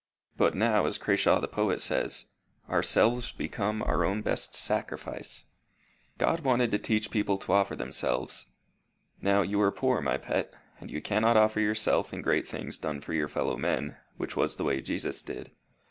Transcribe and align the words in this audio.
But 0.35 0.55
now, 0.55 0.87
as 0.87 0.97
Crashaw 0.97 1.39
the 1.39 1.47
poet 1.47 1.79
says, 1.79 2.25
'Ourselves 2.67 3.33
become 3.33 3.83
our 3.83 4.03
own 4.03 4.23
best 4.23 4.55
sacrifice.' 4.55 5.45
God 6.17 6.39
wanted 6.39 6.71
to 6.71 6.79
teach 6.79 7.11
people 7.11 7.37
to 7.37 7.53
offer 7.53 7.75
themselves. 7.75 8.47
Now, 9.21 9.43
you 9.43 9.61
are 9.61 9.71
poor, 9.71 10.01
my 10.01 10.17
pet, 10.17 10.55
and 10.79 10.89
you 10.89 11.03
cannot 11.03 11.37
offer 11.37 11.59
yourself 11.59 12.15
in 12.15 12.23
great 12.23 12.47
things 12.47 12.79
done 12.79 12.99
for 12.99 13.13
your 13.13 13.27
fellow 13.27 13.57
men, 13.57 13.95
which 14.17 14.35
was 14.35 14.55
the 14.55 14.63
way 14.63 14.81
Jesus 14.81 15.21
did. 15.21 15.51